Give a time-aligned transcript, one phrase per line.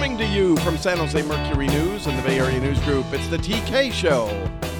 [0.00, 3.28] Coming to you from San Jose Mercury News and the Bay Area News Group, it's
[3.28, 4.28] the TK Show.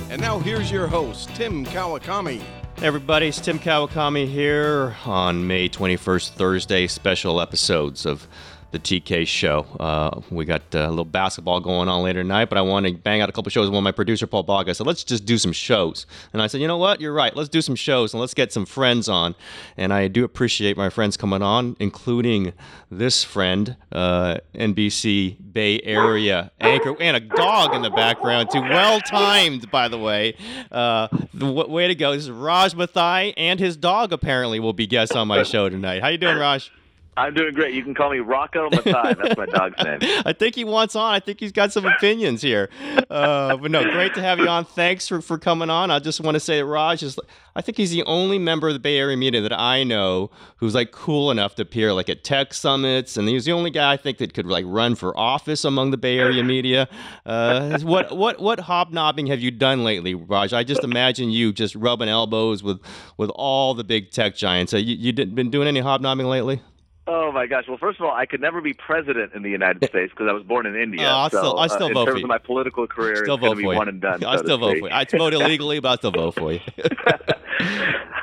[0.09, 2.43] And now here's your host, Tim Kawakami.
[2.80, 8.27] Everybody, it's Tim Kawakami here on May 21st, Thursday, special episodes of
[8.73, 9.66] the TK show.
[9.79, 12.93] Uh, we got uh, a little basketball going on later tonight, but I want to
[12.93, 13.70] bang out a couple shows.
[13.70, 16.69] One, my producer Paul Baga said, "Let's just do some shows," and I said, "You
[16.69, 17.01] know what?
[17.01, 17.34] You're right.
[17.34, 19.34] Let's do some shows and let's get some friends on."
[19.77, 22.52] And I do appreciate my friends coming on, including
[22.91, 28.60] this friend, uh, NBC Bay Area anchor, and a dog in the background too.
[28.60, 30.37] Well timed, by the way.
[30.71, 32.12] Uh, the w- way to go!
[32.12, 36.02] This is Raj Mathai and his dog apparently will be guests on my show tonight.
[36.02, 36.71] How you doing, Raj?
[37.20, 37.74] I'm doing great.
[37.74, 39.16] You can call me Rocco Mathai.
[39.23, 40.23] That's my dog's name.
[40.24, 41.12] I think he wants on.
[41.12, 42.70] I think he's got some opinions here.
[43.10, 44.65] Uh, but no, great to have you on.
[44.65, 45.91] Thanks for, for coming on.
[45.91, 47.19] I just want to say that Raj is,
[47.54, 50.74] I think he's the only member of the Bay Area media that I know who's
[50.74, 53.18] like cool enough to appear like at tech summits.
[53.18, 55.98] And he's the only guy I think that could like run for office among the
[55.98, 56.88] Bay Area media.
[57.26, 60.54] Uh, what, what, what hobnobbing have you done lately, Raj?
[60.54, 62.80] I just imagine you just rubbing elbows with,
[63.18, 64.72] with all the big tech giants.
[64.72, 66.62] Uh, you, you didn't, been doing any hobnobbing lately?
[67.06, 67.65] Oh my gosh!
[67.66, 70.32] Well, first of all, I could never be president in the United States because I
[70.32, 71.06] was born in India.
[71.09, 72.25] Oh, I so, still, I still uh, vote in for terms you.
[72.26, 73.78] of my political career, still it's vote going to be for you.
[73.78, 74.25] one and done.
[74.25, 74.82] I so still vote speak.
[74.82, 74.94] for you.
[74.94, 76.60] I vote illegally, but I still vote for you.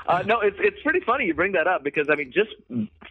[0.07, 2.51] uh, no, it's it's pretty funny you bring that up because I mean, just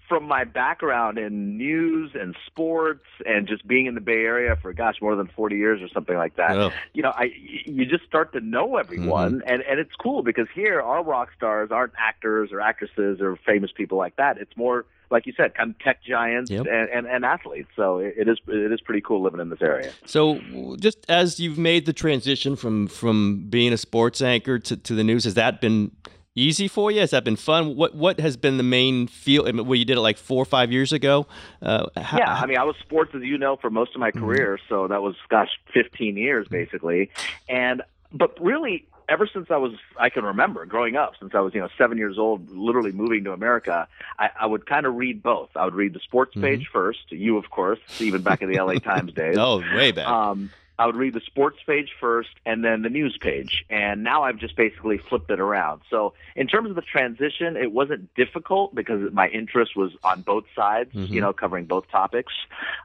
[0.09, 4.73] from my background in news and sports and just being in the Bay Area for
[4.73, 6.73] gosh more than forty years or something like that, Oh.
[6.95, 7.31] you know, I
[7.65, 9.49] you just start to know everyone, Mm-hmm.
[9.53, 13.71] and and it's cool because here our rock stars aren't actors or actresses or famous
[13.73, 14.39] people like that.
[14.39, 16.67] It's more like you said, kind of tech giants Yep.
[16.67, 17.69] and, and, and athletes.
[17.77, 19.93] So it, it is it is pretty cool living in this area.
[20.05, 20.41] So,
[20.81, 25.05] just as you've made the transition from from being a sports anchor to, to the
[25.05, 25.93] news, has that been
[26.37, 27.01] easy for you?
[27.01, 27.75] Has that been fun?
[27.75, 29.49] What what has been the main feel?
[29.49, 31.27] I mean, well, you did it like four or five years ago.
[31.61, 34.11] Uh, how- Yeah, I mean, I was sports, as you know, for most of my
[34.13, 34.59] career.
[34.69, 37.11] So that was, gosh, 15 years basically.
[37.49, 37.83] And,
[38.13, 41.61] but really, ever since I was, I can remember growing up, since I was, you
[41.61, 43.87] know, seven years old, literally moving to America,
[44.19, 45.51] I, I would kind of read both.
[45.57, 48.75] I would read the sports page first, you, of course, even back in the LA
[48.75, 49.37] Times days.
[49.39, 50.09] oh, way back.
[50.09, 53.65] Um, I would read the sports page first and then the news page.
[53.71, 55.83] And now I've just basically flipped it around.
[55.91, 60.45] So, in terms of the transition, it wasn't difficult because my interest was on both
[60.55, 62.33] sides, you know, covering both topics.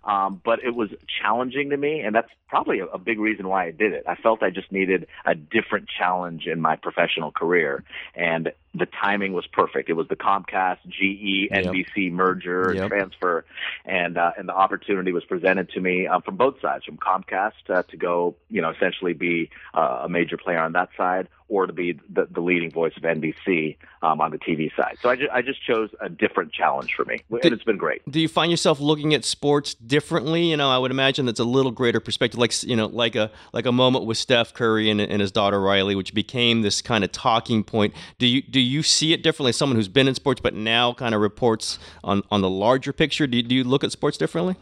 [0.04, 0.90] Um, but it was
[1.22, 2.00] challenging to me.
[2.00, 4.04] And that's probably a, a big reason why I did it.
[4.08, 7.84] I felt I just needed a different challenge in my professional career.
[8.16, 9.90] And the timing was perfect.
[9.90, 11.66] It was the Comcast, GE, Yep.
[11.66, 12.90] NBC merger, Yep.
[12.90, 13.46] transfer,
[13.86, 17.52] and uh, and the opportunity was presented to me um, from both sides, from Comcast
[17.70, 21.68] uh, to go, you know, essentially be uh, a major player on that side, or
[21.68, 24.98] to be the, the leading voice of NBC um, on the TV side.
[25.02, 28.10] So I, ju- I just chose a different challenge for me, and it's been great.
[28.10, 30.50] do you find yourself looking at sports differently?
[30.50, 33.32] You know, I would imagine that's a little greater perspective, like you know, like a
[33.52, 37.04] like a moment with Steph Curry and, and his daughter Riley, which became this kind
[37.04, 37.94] of talking point.
[38.18, 39.50] Do you do you see it differently?
[39.50, 42.94] as Someone who's been in sports but now kind of reports on on the larger
[42.94, 43.28] picture.
[43.28, 44.56] Do you, do you look at sports differently?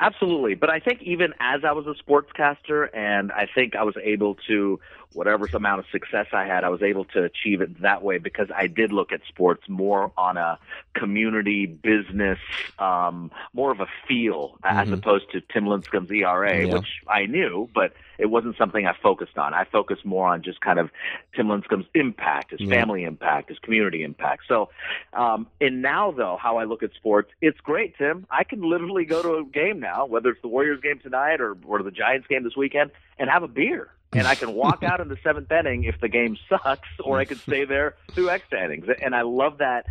[0.00, 0.54] Absolutely.
[0.54, 4.36] But I think even as I was a sportscaster and I think I was able
[4.46, 4.78] to,
[5.14, 8.48] whatever amount of success I had, I was able to achieve it that way because
[8.54, 10.58] I did look at sports more on a
[10.94, 12.38] community business,
[12.78, 16.74] um, more of a feel as opposed to Tim Lincecum's ERA, Yeah.
[16.74, 19.54] which I knew, but it wasn't something I focused on.
[19.54, 20.90] I focused more on just kind of
[21.34, 22.68] Tim Lincecum's impact, his Yeah.
[22.80, 24.42] family impact, his community impact.
[24.48, 24.70] So,
[25.12, 28.26] um, and now though, how I look at sports, it's great, Tim.
[28.30, 31.56] I can literally go to a game now, whether it's the Warriors game tonight or,
[31.66, 33.88] or the Giants game this weekend, and have a beer.
[34.14, 37.24] And I can walk out in the seventh inning if the game sucks, or I
[37.26, 38.86] could stay there through extra innings.
[39.02, 39.86] And I love that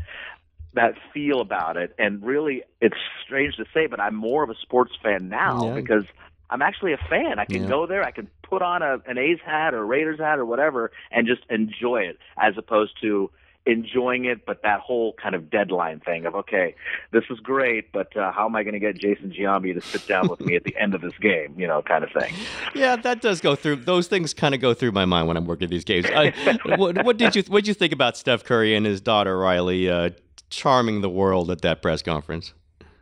[0.74, 1.94] that feel about it.
[1.98, 5.74] And really, it's strange to say, but I'm more of a sports fan now Yeah.
[5.76, 6.04] because
[6.50, 7.40] I'm actually a fan.
[7.40, 7.70] I can Yeah.
[7.70, 10.46] go there, I can put on a, an A's hat or a Raiders hat or
[10.46, 13.30] whatever, and just enjoy it, as opposed to
[13.68, 16.76] enjoying it, but that whole kind of deadline thing of okay,
[17.12, 20.08] this is great, but uh, how am I going to get Jason Giambi to sit
[20.08, 21.54] down with me at the end of this game?
[21.58, 22.34] You know, kind of thing.
[22.74, 23.78] Yeah, that does go through.
[23.78, 26.06] Those things kind of go through my mind when I'm working these games.
[26.06, 26.32] Uh,
[26.78, 29.90] what, what did you What did you think about Steph Curry and his daughter Riley
[29.90, 30.12] uh,
[30.50, 32.54] charming the world at that press conference?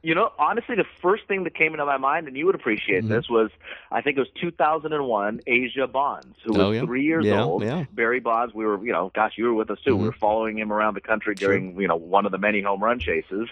[0.05, 3.03] You know, honestly, the first thing that came into my mind, and you would appreciate
[3.05, 3.13] Mm-hmm.
[3.13, 3.49] this, was
[3.91, 6.81] I think it was 2001, Asia Bonds, who was Oh, yeah.
[6.85, 7.63] three years Yeah, old.
[7.63, 7.85] yeah.
[7.91, 9.95] Barry Bonds, we were, you know, gosh, you were with us too.
[9.97, 10.19] We were mm-hmm.
[10.19, 13.49] following him around the country during, you know, one of the many home run chases.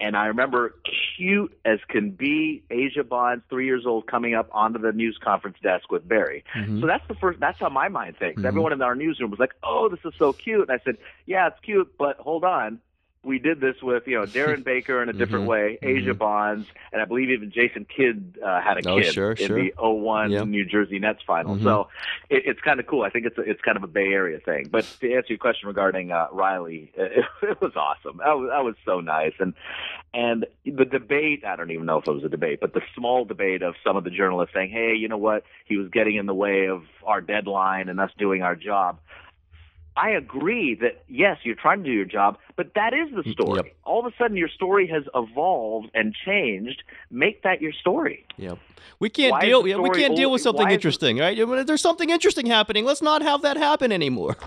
[0.00, 0.74] And I remember
[1.16, 5.58] cute as can be, Asia Bonds, three years old, coming up onto the news conference
[5.62, 6.42] desk with Barry.
[6.56, 6.80] Mm-hmm.
[6.80, 7.38] So that's the first.
[7.38, 8.38] That's how my mind thinks.
[8.38, 8.46] Mm-hmm.
[8.46, 10.96] Everyone in our newsroom was like, "Oh, this is so cute," and I said,
[11.26, 12.80] "Yeah, it's cute, but hold on."
[13.24, 15.48] We did this with you know Darren Baker in a different Mhm.
[15.48, 16.18] way, Asia Mhm.
[16.18, 19.56] Bonds, and I believe even Jason Kidd uh, had a Oh, kid sure, in sure.
[19.62, 20.42] the 01 Yeah.
[20.44, 21.56] New Jersey Nets final.
[21.56, 21.62] Mhm.
[21.62, 21.88] So
[22.30, 23.02] it, it's kind of cool.
[23.02, 24.68] I think it's a, it's kind of a Bay Area thing.
[24.70, 28.16] But to answer your question regarding uh, Riley, it, it was awesome.
[28.18, 29.54] That was, that was so nice, and
[30.14, 31.44] and the debate.
[31.44, 33.96] I don't even know if it was a debate, but the small debate of some
[33.96, 35.44] of the journalists saying, "Hey, you know what?
[35.64, 38.98] He was getting in the way of our deadline and us doing our job."
[39.96, 43.56] I agree that yes, you're trying to do your job, but that is the story.
[43.64, 43.74] Yep.
[43.84, 46.82] All of a sudden, your story has evolved and changed.
[47.10, 48.24] Make that your story.
[48.38, 48.58] Yep.
[49.00, 49.66] We can't Why deal.
[49.66, 51.66] yeah, we can't deal with something why is the- interesting, right?
[51.66, 52.84] There's something interesting happening.
[52.84, 54.36] Let's not have that happen anymore.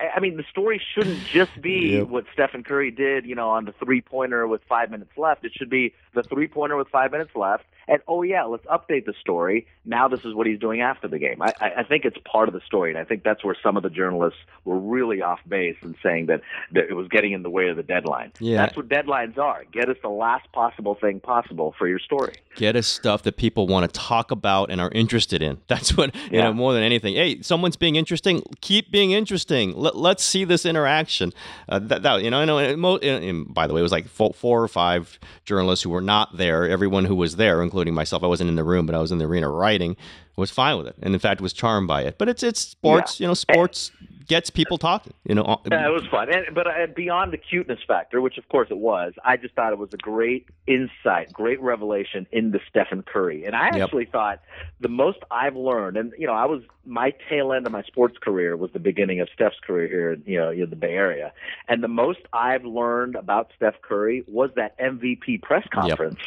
[0.00, 2.08] I, I mean, the story shouldn't just be Yep.
[2.08, 5.44] what Stephen Curry did, you know, on the three pointer with five minutes left.
[5.44, 7.64] It should be the three pointer with five minutes left.
[7.88, 9.66] And oh yeah, let's update the story.
[9.84, 11.42] Now this is what he's doing after the game.
[11.42, 13.76] I, I I think it's part of the story, and I think that's where some
[13.76, 16.42] of the journalists were really off base in saying that,
[16.72, 18.30] that it was getting in the way of the deadline.
[18.38, 18.58] Yeah.
[18.58, 19.64] That's what deadlines are.
[19.72, 22.34] Get us the last possible thing possible for your story.
[22.54, 25.58] Get us stuff that people want to talk about and are interested in.
[25.66, 26.44] That's what you Yeah.
[26.44, 27.14] know more than anything.
[27.16, 28.42] Hey, someone's being interesting.
[28.60, 29.72] Keep being interesting.
[29.74, 31.32] Let, let's see this interaction.
[31.68, 32.58] Uh, that, that you know, I know.
[32.58, 35.82] And mo- and, and by the way, it was like four, four or five journalists
[35.82, 36.68] who were not there.
[36.68, 39.18] Everyone who was there, including myself, I wasn't in the room, but I was in
[39.18, 39.96] the arena writing,
[40.40, 42.18] was fine with it, and in fact was charmed by it.
[42.18, 43.20] But it's it's sports.
[43.20, 43.92] You know, sports
[44.26, 45.12] gets people talking.
[45.24, 48.48] You know, Yeah, it was fun, and, but uh, beyond the cuteness factor, which of
[48.48, 53.02] course it was, I just thought it was a great insight, great revelation into Stephen
[53.02, 53.44] Curry.
[53.44, 53.82] And I Yep.
[53.84, 54.40] actually thought
[54.80, 58.16] the most I've learned, and you know, I was my tail end of my sports
[58.20, 61.32] career was the beginning of Steph's career here, in, you know, in the Bay Area,
[61.68, 66.18] and the most I've learned about Steph Curry was that MVP press conference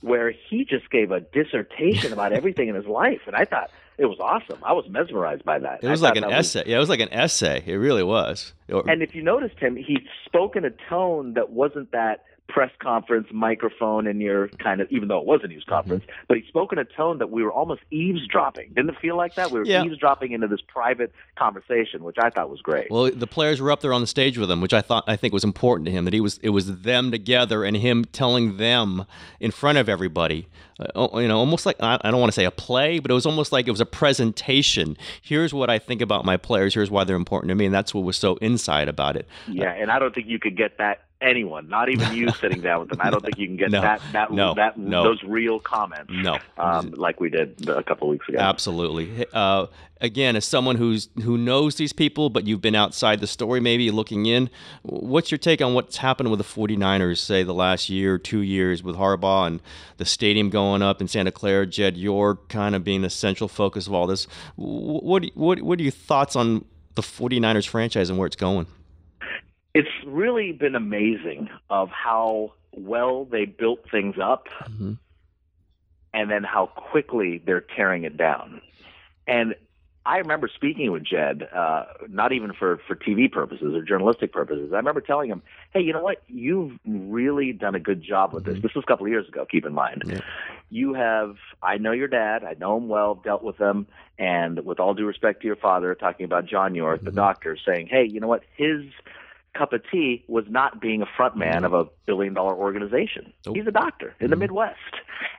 [0.00, 3.70] where he just gave a dissertation about everything in his life, and I thought.
[3.98, 4.58] It was awesome.
[4.62, 5.84] I was mesmerized by that.
[5.84, 6.62] it was like an that was- essay.
[6.64, 7.62] Yeah, it was like an essay.
[7.66, 8.54] It really was.
[8.70, 13.28] And if you noticed him, he spoke in a tone that wasn't that press conference
[13.32, 15.70] microphone in your kind of, even though it was a news Mm-hmm.
[15.74, 18.72] conference, but he spoke in a tone that we were almost eavesdropping.
[18.74, 19.50] Didn't it feel like that?
[19.50, 19.84] We were Yeah.
[19.84, 22.90] eavesdropping into this private conversation, which I thought was great.
[22.90, 25.16] Well, the players were up there on the stage with him, which I thought I
[25.16, 26.04] think was important to him.
[26.04, 29.04] That he was it was them together and him telling them
[29.38, 30.46] in front of everybody.
[30.94, 33.14] Uh, you know, almost like I, I don't want to say a play, but it
[33.14, 34.96] was almost like it was a presentation.
[35.22, 36.74] Here's what I think about my players.
[36.74, 39.26] Here's why they're important to me, and that's what was so inside about it.
[39.48, 42.80] yeah, and I don't think you could get that anyone, not even you sitting down
[42.80, 42.98] with them.
[43.00, 45.02] I don't think you can get No, that that no, that no.
[45.02, 46.10] those real comments.
[46.12, 46.38] No.
[46.58, 48.38] Um, like we did a couple of weeks ago.
[48.38, 49.26] Absolutely.
[49.32, 49.66] Uh,
[50.00, 53.90] again, as someone who's who knows these people, but you've been outside the story, maybe
[53.90, 54.50] looking in,
[54.82, 58.82] what's your take on what's happened with the 49ers, say the last year, two years
[58.82, 59.60] with Harbaugh and
[59.98, 63.86] the stadium going up in Santa Clara, Jed you're kind of being the central focus
[63.86, 64.26] of all this?
[64.56, 66.64] What what what are your thoughts on
[66.94, 68.66] the 49ers franchise and where it's going?
[69.74, 74.96] It's really been amazing of how well they built things up Mhm.
[76.12, 78.60] and then how quickly they're tearing it down.
[79.26, 79.54] And
[80.06, 84.72] I remember speaking with Jed, uh, not even for, for TV purposes or journalistic purposes.
[84.72, 85.42] I remember telling him,
[85.74, 86.22] hey, you know what?
[86.26, 88.60] You've really done a good job with this.
[88.62, 90.04] This was a couple of years ago, keep in mind.
[90.06, 90.20] Yeah.
[90.70, 93.86] You have, I know your dad, I know him well, dealt with him,
[94.18, 97.88] and with all due respect to your father, talking about John York, the doctor, saying,
[97.88, 98.42] hey, you know what?
[98.56, 98.84] His
[99.56, 103.32] cup of tea was not being a front man of a billion dollar organization.
[103.46, 103.56] Nope.
[103.56, 104.40] He's a doctor in the mm-hmm.
[104.40, 104.78] Midwest.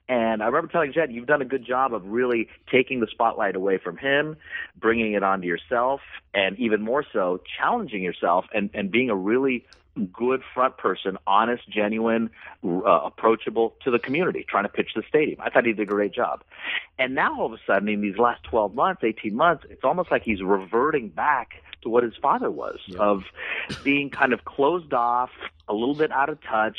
[0.10, 3.56] And I remember telling Jed, you've done a good job of really taking the spotlight
[3.56, 4.36] away from him,
[4.78, 6.02] bringing it onto yourself,
[6.34, 9.66] and even more so, challenging yourself and, and being a really
[10.12, 12.30] good front person, honest, genuine,
[12.64, 15.40] uh, approachable to the community, trying to pitch the stadium.
[15.42, 16.44] I thought he did a great job.
[16.98, 20.12] And now all of a sudden, in these last 12 months, 18 months, it's almost
[20.12, 23.24] like he's reverting back to what his father was of
[23.84, 25.32] being kind of closed off,
[25.72, 26.78] a little bit out of touch,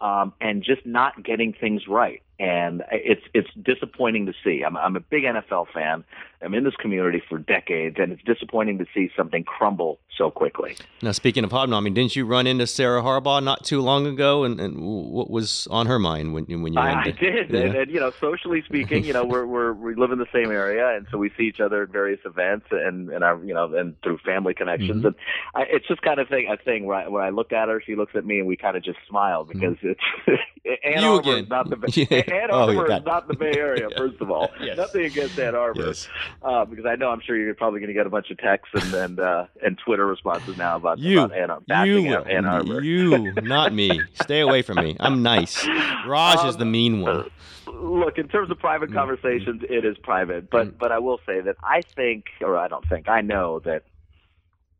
[0.00, 2.22] um, and just not getting things right.
[2.38, 4.62] And it's it's disappointing to see.
[4.66, 6.04] I'm I'm a big NFL fan.
[6.42, 10.74] I'm in this community for decades, and it's disappointing to see something crumble so quickly.
[11.02, 14.44] Now, speaking of hobnobbing, didn't you run into Sarah Harbaugh not too long ago?
[14.44, 17.60] And, and what was on her mind when, when you I, I did, Yeah.
[17.60, 20.50] and, and you know, socially speaking, you know, we're we're we live in the same
[20.50, 23.74] area, and so we see each other at various events, and and our you know,
[23.74, 25.08] and through family connections, Mhm.
[25.08, 25.14] and
[25.54, 27.82] I, it's just kind of thing a thing where I, where I look at her,
[27.84, 30.36] she looks at me, and we kind of just smile because it's Ann
[30.66, 31.00] Mm-hmm.
[31.02, 31.44] You Arbor again.
[31.44, 32.34] is not the Bay- Yeah.
[32.42, 34.48] Ann Oh, Arbor you is not the Bay Area, first of all.
[34.60, 34.76] Yes.
[34.76, 36.08] Nothing against Ann Arbor, Yes.
[36.42, 38.70] uh, because I know I'm sure you're probably going to get a bunch of texts
[38.74, 42.16] and and uh, and Twitter responses now about You, about Ann, you.
[42.18, 42.82] Ann Arbor.
[42.82, 44.00] you, not me.
[44.22, 44.96] Stay away from me.
[45.00, 45.66] I'm nice.
[46.06, 47.30] Raj is the mean one.
[47.66, 48.94] look in terms of private Mm.
[48.94, 52.86] conversations it is private but but i will say that i think or i don't
[52.88, 53.84] think i know that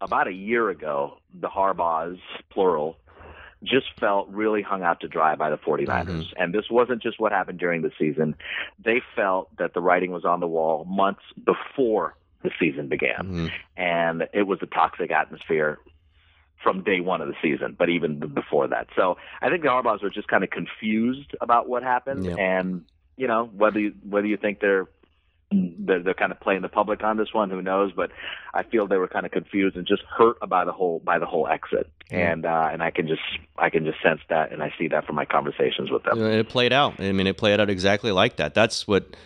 [0.00, 2.18] about a year ago the harbaughs
[2.50, 2.96] plural
[3.62, 6.06] just felt really hung out to dry by the 49ers.
[6.06, 6.42] Mm-hmm.
[6.42, 8.34] And this wasn't just what happened during the season.
[8.82, 13.18] They felt that the writing was on the wall months before the season began.
[13.18, 13.46] Mm-hmm.
[13.76, 15.78] And it was a toxic atmosphere
[16.62, 18.88] from day one of the season, but even before that.
[18.96, 22.24] So I think the Harbaughs were just kind of confused about what happened.
[22.24, 22.36] Yeah.
[22.36, 22.84] And,
[23.16, 24.86] you know, whether you, whether you think they're
[25.50, 27.50] they're, they're kind of playing the public on this one.
[27.50, 27.92] Who knows?
[27.94, 28.10] But
[28.54, 31.26] I feel they were kind of confused and just hurt by the whole by the
[31.26, 31.90] whole exit.
[32.10, 33.22] And uh, and I can just
[33.58, 36.20] I can just sense that, and I see that from my conversations with them.
[36.22, 37.00] It played out.
[37.00, 38.54] I mean, it played out exactly like that.
[38.54, 39.16] That's what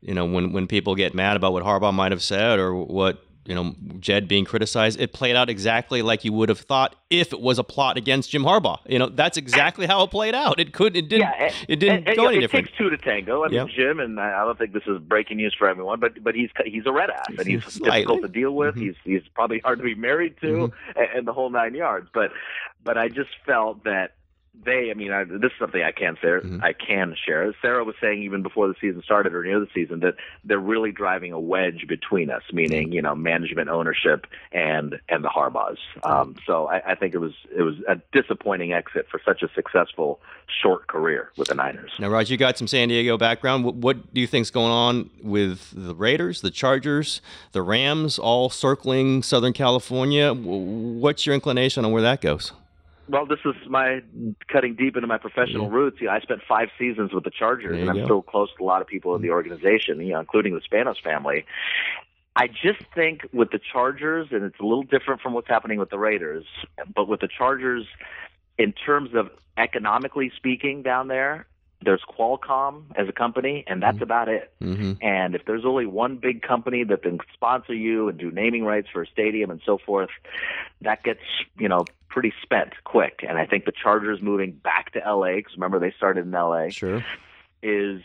[0.00, 3.24] you know when when people get mad about what Harbaugh might have said or what
[3.46, 5.00] you know Jed being criticized.
[5.00, 8.30] It played out exactly like you would have thought if it was a plot against
[8.30, 8.78] Jim Harbaugh.
[8.86, 10.60] You know, that's exactly how it played out.
[10.60, 10.96] It could.
[10.96, 11.22] It didn't.
[11.28, 12.66] Yeah, and- it didn't and- and, go any it different.
[12.66, 13.44] takes two to tango.
[13.44, 13.68] I mean.
[13.74, 16.86] Jim, and I don't think this is breaking news for everyone, but but he's he's
[16.86, 18.00] a red ass, and he's Slightly.
[18.00, 18.74] difficult to deal with.
[18.76, 18.80] Mhm.
[18.82, 20.98] He's he's probably hard to be married to, Mm-hmm.
[20.98, 22.08] and, and the whole nine yards.
[22.12, 22.32] But
[22.84, 24.12] but I just felt that
[24.64, 24.90] they.
[24.90, 26.40] I mean, I, this is something I can share.
[26.42, 26.62] Mhm.
[26.62, 27.54] I can share.
[27.62, 30.14] Sarah was saying even before the season started or near the season that
[30.44, 35.28] they're really driving a wedge between us, meaning you know management, ownership, and and the
[35.28, 35.78] Harbaughs.
[36.02, 39.48] Um, so I, I think it was it was a disappointing exit for such a
[39.54, 40.20] successful
[40.62, 41.92] short career with the Niners.
[41.98, 43.64] Now, Raj, you got some San Diego background.
[43.64, 48.50] What, what do you think's going on with the Raiders, the Chargers, the Rams, all
[48.50, 50.34] circling Southern California?
[50.34, 52.52] What's your inclination on where that goes?
[53.10, 54.02] Well, this is my
[54.46, 55.74] cutting deep into my professional Yeah.
[55.74, 56.00] roots.
[56.00, 58.04] You know, I spent five seasons with the Chargers, and I'm go.
[58.04, 61.00] still close to a lot of people in the organization, you know, including the Spanos
[61.00, 61.44] family.
[62.36, 65.90] I just think with the Chargers, and it's a little different from what's happening with
[65.90, 66.44] the Raiders,
[66.94, 67.86] but with the Chargers,
[68.58, 71.46] in terms of economically speaking, down there,
[71.82, 74.52] there's Qualcomm as a company, and that's about it.
[74.62, 75.04] Mm-hmm.
[75.04, 78.88] And if there's only one big company that can sponsor you and do naming rights
[78.92, 80.10] for a stadium and so forth,
[80.82, 81.20] that gets,
[81.58, 83.24] you know, pretty spent quick.
[83.26, 86.68] And I think the Chargers moving back to LA, because remember they started in LA,
[86.68, 87.04] Sure.
[87.62, 88.02] is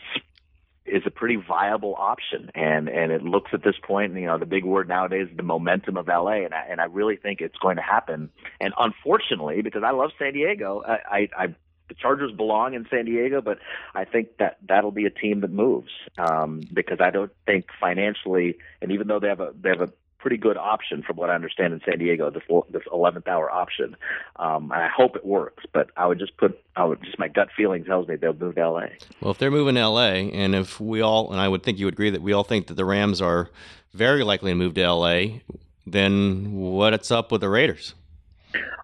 [0.86, 2.50] is a pretty viable option.
[2.54, 5.42] And and it looks at this point, you know, the big word nowadays is the
[5.42, 8.30] momentum of LA, and I and I really think it's going to happen.
[8.60, 11.54] And unfortunately, because I love San Diego, I I, I
[11.88, 13.58] the Chargers belong in San Diego, but
[13.94, 18.58] I think that that'll be a team that moves um, because I don't think financially,
[18.82, 19.92] and even though they have a they have a
[20.26, 23.96] pretty good option from what I understand in San Diego, this this eleventh hour option,
[24.40, 25.62] um, and I hope it works.
[25.72, 28.56] But I would just put, I would just my gut feeling tells me they'll move
[28.56, 28.86] to LA.
[29.20, 31.84] Well, if they're moving to LA, and if we all, and I would think you
[31.84, 33.50] would agree that we all think that the Rams are
[33.94, 35.42] very likely to move to LA,
[35.86, 37.94] then what's up with the Raiders?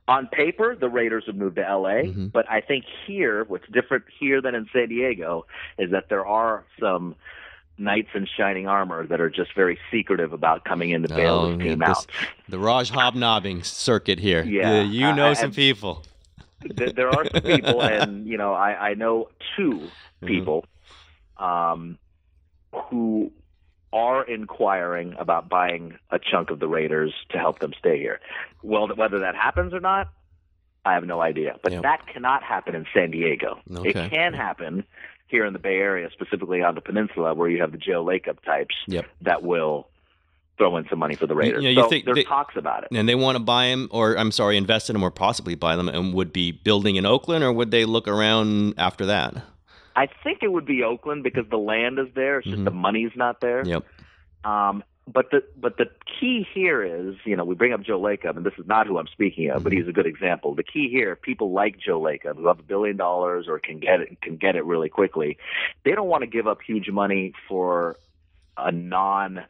[0.08, 2.30] on paper, the Raiders would move to LA, Mhm.
[2.32, 5.46] but I think here, what's different here than in San Diego
[5.78, 7.14] is that there are some
[7.78, 11.56] knights in shining armor that are just very secretive about coming in to bail Oh,
[11.56, 12.06] team this- out.
[12.48, 14.44] The Raj hobnobbing circuit here.
[14.44, 16.04] Yeah, you know I- some people.
[16.64, 19.72] There there are some people, and you know, I, I know two
[20.22, 20.26] Mm-hmm.
[20.28, 20.64] people
[21.36, 21.98] um,
[22.88, 23.32] who
[23.92, 28.20] are inquiring about buying a chunk of the Raiders to help them stay here.
[28.62, 30.08] Well, whether that happens or not,
[30.84, 31.58] I have no idea.
[31.62, 31.82] But Yep.
[31.82, 33.58] that cannot happen in San Diego.
[33.74, 33.90] Okay.
[33.90, 34.84] It can happen
[35.32, 38.40] here in the Bay Area, specifically on the peninsula, where you have the Joe Lacob
[38.44, 39.06] types Yep.
[39.22, 39.88] that will
[40.58, 41.64] throw in some money for the Raiders.
[41.64, 42.90] you know, you so think there's they- talks about it.
[42.94, 45.74] And they want to buy him, or I'm sorry, invest in him, or possibly buy
[45.74, 49.34] them, and would be building in Oakland, or would they look around after that?
[49.96, 52.38] I think it would be Oakland because the land is there.
[52.38, 52.64] It's just Mhm.
[52.66, 53.62] the money's not there.
[53.66, 53.84] Yep.
[54.44, 55.86] Um, but the but the
[56.20, 58.98] key here is, you know, we bring up Joe Lacob, and this is not who
[58.98, 60.54] I'm speaking of, but he's a good example.
[60.54, 64.00] The key here, people like Joe Lacob, who have a billion dollars or can get
[64.00, 65.38] it can get it really quickly.
[65.84, 67.96] They don't want to give up huge money for
[68.56, 69.42] a non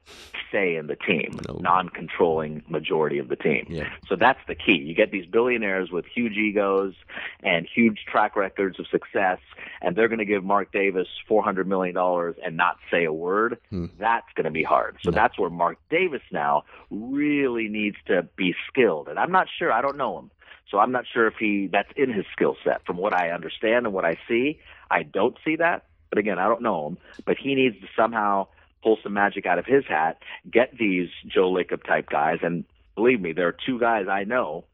[0.50, 1.54] say in the team, No.
[1.60, 3.66] non controlling majority of the team.
[3.68, 3.88] Yeah.
[4.08, 4.76] So that's the key.
[4.76, 6.94] You get these billionaires with huge egos
[7.42, 9.38] and huge track records of success,
[9.80, 11.96] and they're going to give Mark Davis $400 million
[12.44, 13.58] and not say a word.
[13.70, 13.86] Hmm.
[13.98, 14.98] That's going to be hard.
[15.02, 15.14] So No.
[15.14, 19.08] that's where Mark Davis now really needs to be skilled.
[19.08, 20.30] And I'm not sure, I don't know him.
[20.70, 22.84] So I'm not sure if he that's in his skill set.
[22.86, 25.84] From what I understand and what I see, I don't see that.
[26.08, 26.98] But again, I don't know him.
[27.26, 28.48] But he needs to somehow
[28.82, 30.18] pull some magic out of his hat,
[30.50, 34.64] get these Joe Lacob type guys, and believe me, there are two guys I know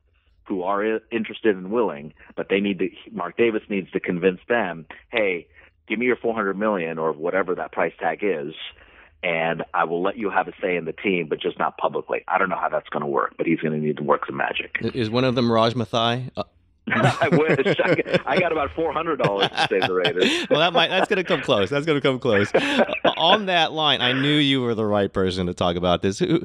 [0.45, 2.89] who are interested and willing, but they need to.
[3.13, 5.47] Mark Davis needs to convince them, hey,
[5.87, 8.55] give me your 400 million or whatever that price tag is,
[9.23, 12.25] and I will let you have a say in the team, but just not publicly.
[12.29, 14.27] I don't know how that's going to work, but he's going to need to work
[14.27, 14.77] some magic.
[14.81, 16.31] Is one of them Raj Mathai?
[16.37, 16.45] Uh,
[17.21, 17.77] I wish.
[17.81, 20.47] I, I got about four hundred dollars to save the Raiders.
[20.51, 21.71] well, that might that's going to come close.
[21.71, 22.51] That's going to come close.
[23.17, 26.19] On that line, I knew you were the right person to talk about this.
[26.19, 26.45] Who,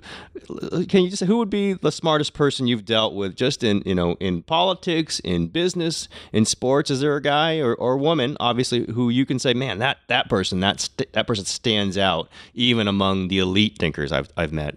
[0.88, 3.96] can you just who would be the smartest person you've dealt with, just in you
[3.96, 6.90] know in politics, in business, in sports?
[6.90, 10.30] Is there a guy or, or woman, obviously, who you can say, man, that that
[10.30, 14.76] person that st- that person stands out even among the elite thinkers I've I've met.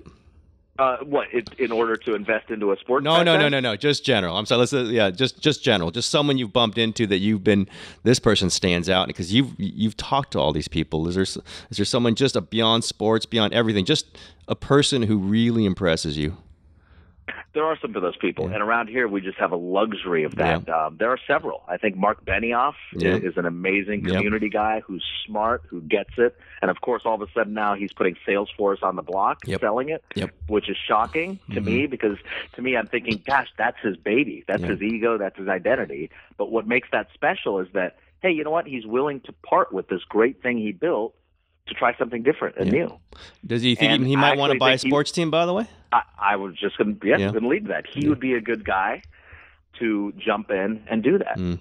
[0.78, 3.02] Uh, what it, in order to invest into a sport?
[3.02, 3.76] No, no, no, no, no.
[3.76, 4.36] Just general.
[4.36, 4.60] I'm sorry.
[4.60, 5.90] Let's uh, yeah, just just general.
[5.90, 7.68] Just someone you've bumped into that you've been.
[8.02, 11.08] This person stands out because you've you've talked to all these people.
[11.08, 11.38] Is there is
[11.76, 14.06] there someone just a beyond sports, beyond everything, just
[14.48, 16.36] a person who really impresses you?
[17.54, 18.54] There are some of those people, yeah.
[18.54, 20.64] and around here we just have a luxury of that.
[20.66, 20.86] Yeah.
[20.86, 21.62] Um, there are several.
[21.68, 23.16] I think Mark Benioff yeah.
[23.16, 27.22] is, an amazing community guy who's smart, who gets it, and of course, all of
[27.22, 29.60] a sudden now he's putting Salesforce on the block, yep.
[29.60, 30.30] selling it, yep.
[30.48, 31.64] which is shocking to mm-hmm.
[31.64, 32.18] me because
[32.54, 36.10] to me I'm thinking, gosh, that's his baby, that's his ego, that's his identity.
[36.36, 38.66] But what makes that special is that hey, you know what?
[38.66, 41.14] He's willing to part with this great thing he built
[41.66, 42.98] to try something different and new.
[43.44, 45.30] Does he think and he might want to buy a sports he, team?
[45.30, 47.30] By the way, I, I was just going to yeah, yeah.
[47.30, 47.86] going to lead that.
[47.86, 48.08] He yeah.
[48.08, 49.02] would be a good guy
[49.78, 51.38] to jump in and do that.
[51.38, 51.58] Mm.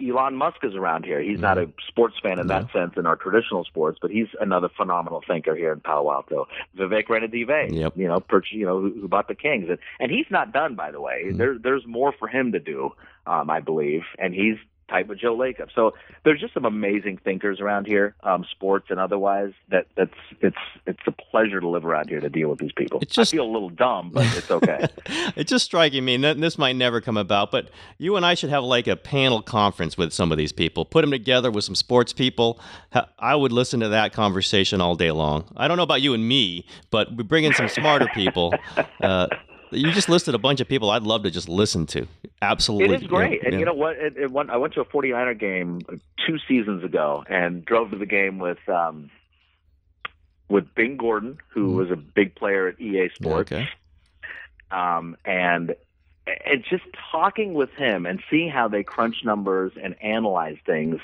[0.00, 1.20] Elon Musk is around here.
[1.20, 1.42] He's mm.
[1.42, 2.54] not a sports fan in no.
[2.60, 6.46] that sense in our traditional sports, but he's another phenomenal thinker here in Palo Alto.
[6.76, 7.94] Vivek Ranadive, yep.
[7.96, 10.76] you know, per, you know, who, who, bought the Kings, and and he's not done
[10.76, 11.24] by the way.
[11.26, 11.38] Mm.
[11.38, 12.90] There, there's more for him to do,
[13.26, 14.56] um, I believe, and he's
[14.88, 15.68] type of Joe Lacob.
[15.74, 19.52] So there's just some amazing thinkers around here, um, sports and otherwise.
[19.70, 23.00] That that's it's it's a pleasure to live around here to deal with these people.
[23.00, 24.86] It's just, I feel a little dumb, but it's okay.
[25.36, 26.14] it's just striking me.
[26.14, 29.42] And this might never come about, but you and I should have like a panel
[29.42, 30.84] conference with some of these people.
[30.84, 32.60] Put them together with some sports people.
[33.18, 35.44] I would listen to that conversation all day long.
[35.56, 38.54] I don't know about you and me, but we bring in some smarter people.
[39.00, 39.28] Uh,
[39.70, 42.06] you just listed a bunch of people I'd love to just listen to.
[42.42, 42.94] Absolutely.
[42.96, 43.40] It is great.
[43.42, 43.58] Yeah, and yeah.
[43.58, 43.96] you know what?
[43.96, 45.80] It, it went, I went to a 49er game
[46.26, 49.10] two seasons ago and drove to the game with um,
[50.48, 51.76] with Bing Gordon, who mm.
[51.76, 53.52] was a big player at EA Sports.
[53.52, 53.68] Okay.
[54.70, 55.74] Um, and
[56.26, 61.00] and just talking with him and seeing how they crunch numbers and analyze things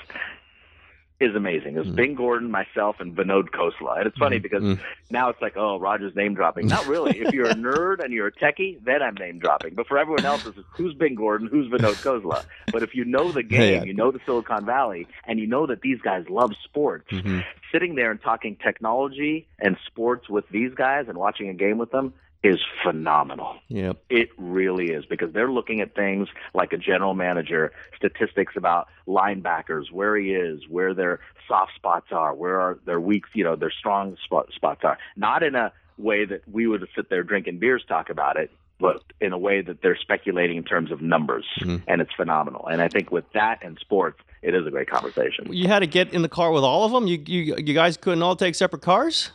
[1.19, 1.75] is amazing.
[1.75, 1.95] It was mm.
[1.95, 3.97] Bing Gordon, myself, and Vinod Khosla.
[3.97, 4.43] And it's funny mm.
[4.43, 4.79] because mm.
[5.09, 6.67] now it's like, oh, Raj's name dropping.
[6.67, 7.19] Not really.
[7.19, 9.75] if you're a nerd and you're a techie, then I'm name dropping.
[9.75, 12.43] But for everyone else, it's who's Bing Gordon, who's Vinod Khosla.
[12.71, 13.83] But if you know the game, yeah.
[13.83, 17.39] you know the Silicon Valley, and you know that these guys love sports, mm-hmm.
[17.71, 21.91] sitting there and talking technology and sports with these guys and watching a game with
[21.91, 22.13] them
[22.45, 23.55] is phenomenal.
[23.69, 23.97] Yep.
[24.09, 29.91] It really is because they're looking at things like a general manager, statistics about linebackers,
[29.91, 33.71] where he is, where their soft spots are, where are their weak, you know, their
[33.71, 34.99] strong spot, spots are.
[35.15, 39.01] Not in a way that we would sit there drinking beers talk about it, but
[39.19, 41.77] in a way that they're speculating in terms of numbers, mm-hmm.
[41.87, 42.67] and it's phenomenal.
[42.67, 45.51] And I think with that and sports, it is a great conversation.
[45.51, 47.07] You had to get in the car with all of them.
[47.07, 49.31] You you you guys couldn't all take separate cars.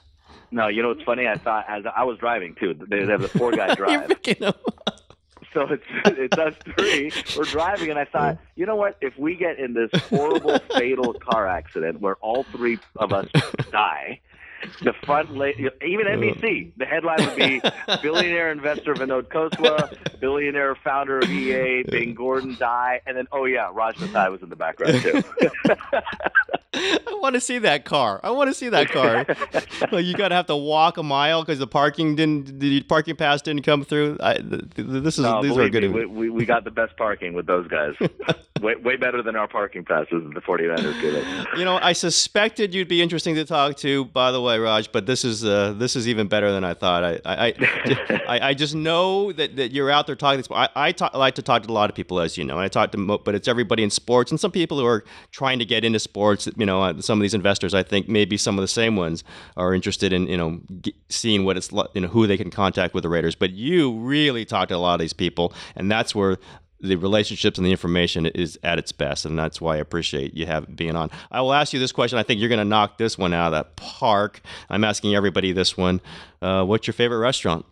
[0.53, 1.27] No, you know what's funny?
[1.29, 2.75] I thought as I was driving too.
[2.89, 4.11] They have the four guy drive.
[5.55, 7.13] so it's it's us three.
[7.37, 8.97] We're driving, and I thought, you know what?
[9.01, 13.29] If we get in this horrible fatal car accident where all three of us
[13.71, 14.21] die,
[14.83, 17.61] the front, la- even NBC, the headline would be
[18.03, 23.71] billionaire investor Vinod Khosla, billionaire founder of EA, Bing Gordon die, and then oh yeah,
[23.73, 25.23] Raj Mathai was in the background too.
[26.73, 28.21] I want to see that car.
[28.23, 29.27] I want to see that car.
[29.93, 33.17] well, you got to have to walk a mile because the parking didn't, the parking
[33.17, 34.19] pass didn't come through.
[34.21, 35.91] I, this is no, these are good.
[35.91, 37.95] Me, we, we got the best parking with those guys.
[38.61, 41.47] way, way better than our parking passes at the 49ers give us.
[41.57, 44.05] You know, I suspected you'd be interesting to talk to.
[44.07, 47.05] By the way, Raj, but this is uh, this is even better than I thought.
[47.05, 47.55] I I,
[48.29, 50.45] I, I, just know that, that you're out there talking.
[50.51, 52.59] I I talk, like to talk to a lot of people, as you know.
[52.59, 55.65] I talk to, but it's everybody in sports and some people who are trying to
[55.65, 56.49] get into sports.
[56.61, 59.25] You know, uh, some of these investors, I think maybe some of the same ones
[59.57, 60.61] are interested in you know
[61.09, 63.35] seeing what it's you know who they can contact with the Raiders.
[63.35, 66.39] But you really talk to a lot of these people, and that's where
[66.81, 70.47] the relationships and the information is at its best, and that's why I appreciate you
[70.47, 71.11] have being on.
[71.31, 72.19] I will ask you this question.
[72.19, 74.41] I think you're going to knock this one out of the park.
[74.69, 76.01] I'm asking everybody this one.
[76.41, 77.67] Uh, what's your favorite restaurant?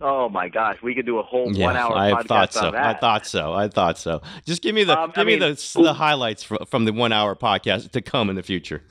[0.00, 2.66] Oh my gosh, we could do a whole yeah, one-hour I podcast thought so.
[2.66, 2.96] on that.
[2.96, 3.52] I thought so.
[3.52, 4.22] I thought so.
[4.46, 6.92] Just give me the um, give I mean, me the the highlights from, from the
[6.92, 8.82] one-hour podcast to come in the future.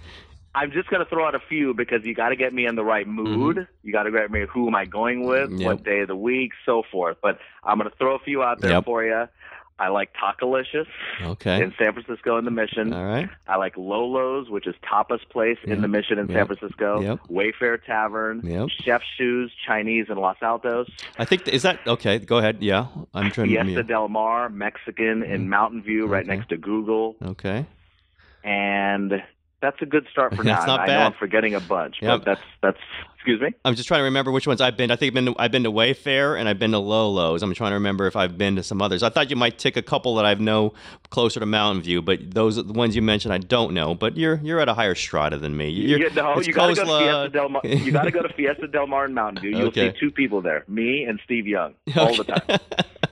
[0.55, 2.75] I'm just going to throw out a few because you got to get me in
[2.75, 3.57] the right mood.
[3.57, 3.87] Mm-hmm.
[3.87, 5.65] You got to get me who am I going with, yep.
[5.65, 7.17] what day of the week, so forth.
[7.21, 8.85] But I'm going to throw a few out there yep.
[8.85, 9.27] for you.
[9.79, 10.87] I like Tacolicious
[11.23, 11.63] Okay.
[11.63, 12.91] in San Francisco in the Mission.
[12.93, 13.29] All right.
[13.47, 16.37] I like Lolo's, which is Tapas Place in the Mission in Yep.
[16.37, 16.99] San Francisco.
[17.01, 17.19] Yep.
[17.31, 18.41] Wayfare Tavern.
[18.43, 18.67] Yep.
[18.83, 20.89] Chef Chu's Chinese in Los Altos.
[21.17, 22.19] I think is that okay.
[22.19, 22.57] Go ahead.
[22.59, 23.83] Yeah, I'm trying Fiesta to.
[23.83, 26.29] Del Mar Mexican in Mountain View, right Mm-hmm.
[26.31, 26.37] Okay.
[26.37, 27.15] next to Google.
[27.23, 27.65] Okay.
[28.43, 29.13] And
[29.61, 30.55] that's a good start for now.
[30.55, 30.99] That's not I bad.
[30.99, 32.19] know I'm forgetting a bunch, Yep.
[32.19, 32.79] but that's that's.
[33.19, 33.49] Excuse me.
[33.65, 34.91] I'm just trying to remember which ones I've been.
[34.91, 37.43] I think I've been to, I've been to Wayfare and I've been to Lolo's.
[37.43, 39.03] I'm trying to remember if I've been to some others.
[39.03, 40.73] I thought you might tick a couple that I've know
[41.09, 43.93] closer to Mountain View, but those are the ones you mentioned I don't know.
[43.93, 45.69] But you're you're at a higher strata than me.
[45.69, 47.61] You're, You, no, you gotta go to Fiesta uh, Del Mar.
[47.65, 49.51] You gotta go to Fiesta Del Mar in Mountain View.
[49.57, 49.91] You'll Okay.
[49.93, 52.59] see two people there, me and Steve Young, all the time.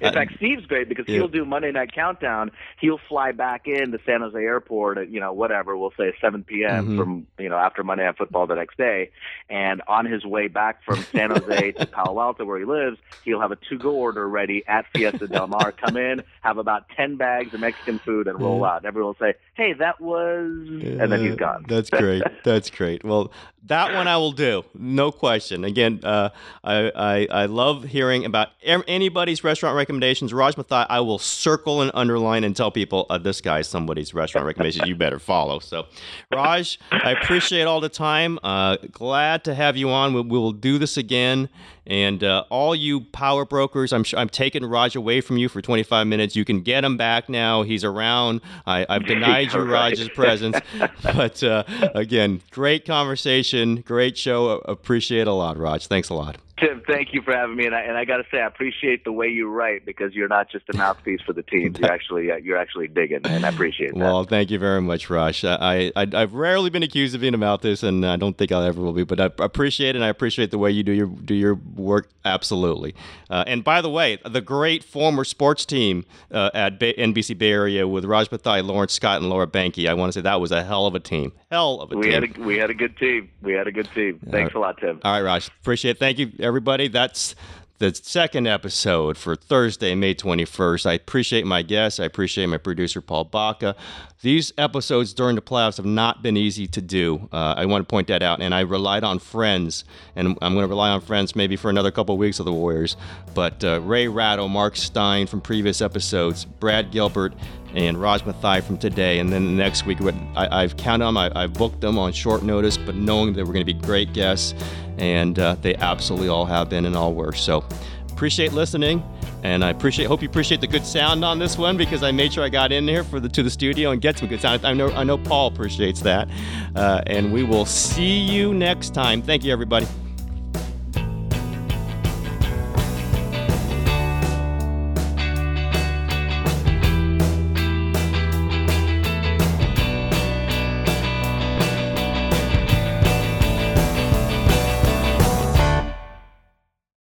[0.00, 1.16] In fact, Steve's great because Yeah.
[1.16, 2.50] he'll do Monday Night Countdown.
[2.80, 6.44] He'll fly back in to San Jose Airport at you know whatever we'll say 7
[6.44, 6.88] p.m.
[6.88, 6.96] Mhm.
[6.98, 9.10] from you know after Monday Night Football the next day,
[9.50, 13.40] and on his way back from San Jose to Palo Alto where he lives, he'll
[13.40, 15.72] have a to-go order ready at Fiesta Del Mar.
[15.72, 18.78] Come in, have about 10 bags of Mexican food, and roll out.
[18.78, 21.64] And everyone will say, "Hey, that was," and then he's gone.
[21.68, 22.22] That's great.
[22.44, 23.04] That's great.
[23.04, 23.32] Well,
[23.66, 25.64] that one I will do, no question.
[25.64, 26.30] Again, uh,
[26.64, 30.32] I, I I love hearing about anybody's restaurant recommendations.
[30.32, 34.46] Raj Mathai, I will circle and underline and tell people uh, this guy's somebody's restaurant
[34.46, 35.58] recommendations you better follow.
[35.60, 35.86] So,
[36.32, 38.38] Raj, I appreciate all the time.
[38.42, 40.12] Uh, glad to have you on.
[40.12, 41.48] We, we will do this again.
[41.86, 46.06] And uh, all you power brokers, I'm I'm taking Raj away from you for 25
[46.06, 46.36] minutes.
[46.36, 47.62] You can get him back now.
[47.62, 48.40] He's around.
[48.66, 49.90] I, I've denied you Right.
[49.92, 50.56] Raj's presence.
[51.02, 51.64] But uh,
[51.94, 54.62] again, great conversation, great show.
[54.64, 55.86] Appreciate it a lot, Raj.
[55.86, 56.36] Thanks a lot.
[56.62, 59.04] Tim, thank you for having me, and I, and I got to say, I appreciate
[59.04, 61.78] the way you write because you're not just a mouthpiece for the teams.
[61.78, 63.98] You're actually uh, you're actually digging, and I appreciate that.
[63.98, 65.44] Well, thank you very much, Rush.
[65.44, 68.66] I, I I've rarely been accused of being a mouthpiece, and I don't think I
[68.66, 69.04] ever will be.
[69.04, 72.08] But I appreciate it, and I appreciate the way you do your do your work.
[72.24, 72.94] Absolutely.
[73.28, 77.50] Uh, and by the way, the great former sports team uh, at Bay, NBC Bay
[77.50, 79.88] Area with Raj Mathai, Lawrence Scott, and Laura Banky.
[79.88, 81.32] I want to say that was a hell of a team.
[81.50, 82.12] Hell of a we team.
[82.12, 83.30] had a, we had a good team.
[83.42, 84.20] We had a good team.
[84.30, 85.00] Thanks a lot, Tim.
[85.02, 85.48] All right, Raj.
[85.48, 85.98] Appreciate it.
[85.98, 86.51] Thank you, everybody.
[86.88, 87.34] That's
[87.82, 90.86] the second episode for Thursday, May 21st.
[90.86, 91.98] I appreciate my guests.
[91.98, 93.74] I appreciate my producer, Paul Baca.
[94.20, 97.28] These episodes during the playoffs have not been easy to do.
[97.32, 98.40] Uh, I want to point that out.
[98.40, 99.84] And I relied on friends,
[100.14, 102.52] and I'm going to rely on friends maybe for another couple of weeks of the
[102.52, 102.96] Warriors.
[103.34, 107.34] But uh, Ray Ratto, Mark Stein from previous episodes, Brad Gilbert,
[107.74, 109.18] and Raj Mathai from today.
[109.18, 109.98] And then the next week,
[110.36, 113.52] I, I've counted them, I, I've booked them on short notice, but knowing that we're
[113.52, 114.54] going to be great guests,
[114.98, 117.32] and uh, they absolutely all have been and all were.
[117.32, 117.64] So
[118.10, 119.02] appreciate listening,
[119.42, 122.32] and I appreciate hope you appreciate the good sound on this one because I made
[122.32, 124.64] sure I got in here for the to the studio and get some good sound.
[124.64, 126.28] I know I know Paul appreciates that,
[126.76, 129.22] uh, and we will see you next time.
[129.22, 129.86] Thank you, everybody.